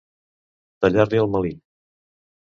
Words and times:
Tallar-li 0.85 1.21
el 1.25 1.29
melic. 1.37 1.61